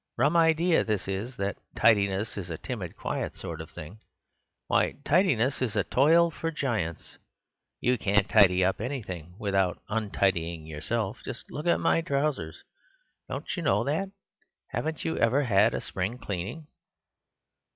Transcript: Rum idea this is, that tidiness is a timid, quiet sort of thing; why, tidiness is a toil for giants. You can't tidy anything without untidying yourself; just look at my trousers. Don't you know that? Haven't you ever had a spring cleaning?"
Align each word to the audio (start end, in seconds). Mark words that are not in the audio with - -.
Rum 0.17 0.35
idea 0.35 0.83
this 0.83 1.07
is, 1.07 1.35
that 1.35 1.59
tidiness 1.77 2.35
is 2.35 2.49
a 2.49 2.57
timid, 2.57 2.95
quiet 2.97 3.35
sort 3.37 3.61
of 3.61 3.69
thing; 3.69 3.99
why, 4.65 4.93
tidiness 5.05 5.61
is 5.61 5.75
a 5.75 5.83
toil 5.83 6.31
for 6.31 6.49
giants. 6.49 7.19
You 7.81 7.99
can't 7.99 8.27
tidy 8.27 8.63
anything 8.63 9.35
without 9.37 9.79
untidying 9.89 10.65
yourself; 10.65 11.17
just 11.23 11.51
look 11.51 11.67
at 11.67 11.79
my 11.79 12.01
trousers. 12.01 12.63
Don't 13.29 13.55
you 13.55 13.61
know 13.61 13.83
that? 13.83 14.09
Haven't 14.69 15.05
you 15.05 15.17
ever 15.17 15.43
had 15.43 15.75
a 15.75 15.81
spring 15.81 16.17
cleaning?" 16.17 16.65